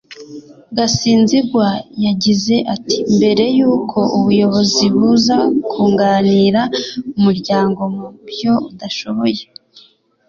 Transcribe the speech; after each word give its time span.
Gasinzigwa 0.77 1.67
yagize 2.05 2.55
ati 2.73 2.97
“Mbere 3.15 3.43
y’uko 3.57 3.99
ubuyobozi 4.17 4.85
buza 4.95 5.37
kunganira 5.69 6.61
umuryango 7.17 7.81
mu 7.95 8.07
byo 8.29 8.53
udashoboye 8.69 9.43